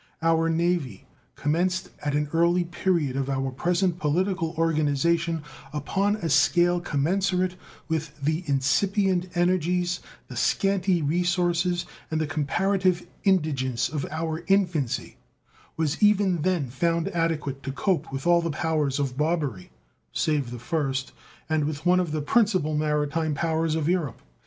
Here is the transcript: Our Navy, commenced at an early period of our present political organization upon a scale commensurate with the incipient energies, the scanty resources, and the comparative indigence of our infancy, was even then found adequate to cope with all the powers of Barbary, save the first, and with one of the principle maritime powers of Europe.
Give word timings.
Our 0.23 0.49
Navy, 0.49 1.05
commenced 1.35 1.89
at 2.01 2.15
an 2.15 2.27
early 2.33 2.63
period 2.63 3.15
of 3.15 3.29
our 3.29 3.51
present 3.51 3.99
political 3.99 4.55
organization 4.57 5.43
upon 5.71 6.15
a 6.15 6.27
scale 6.29 6.79
commensurate 6.79 7.53
with 7.87 8.19
the 8.19 8.43
incipient 8.47 9.29
energies, 9.35 9.99
the 10.27 10.35
scanty 10.35 11.03
resources, 11.03 11.85
and 12.09 12.19
the 12.19 12.25
comparative 12.25 13.05
indigence 13.25 13.89
of 13.89 14.07
our 14.09 14.43
infancy, 14.47 15.17
was 15.77 16.01
even 16.01 16.41
then 16.41 16.71
found 16.71 17.09
adequate 17.09 17.61
to 17.61 17.71
cope 17.71 18.11
with 18.11 18.25
all 18.25 18.41
the 18.41 18.49
powers 18.49 18.97
of 18.97 19.17
Barbary, 19.17 19.69
save 20.11 20.49
the 20.49 20.57
first, 20.57 21.11
and 21.47 21.65
with 21.65 21.85
one 21.85 21.99
of 21.99 22.11
the 22.11 22.23
principle 22.23 22.75
maritime 22.75 23.35
powers 23.35 23.75
of 23.75 23.87
Europe. 23.87 24.19